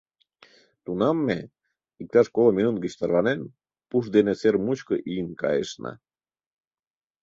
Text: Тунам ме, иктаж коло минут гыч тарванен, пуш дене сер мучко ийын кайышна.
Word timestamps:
Тунам 0.83 1.17
ме, 1.27 1.39
иктаж 2.01 2.27
коло 2.35 2.49
минут 2.57 2.75
гыч 2.83 2.93
тарванен, 2.99 3.41
пуш 3.89 4.05
дене 4.15 4.33
сер 4.41 4.55
мучко 4.65 4.95
ийын 5.11 5.29
кайышна. 5.41 5.93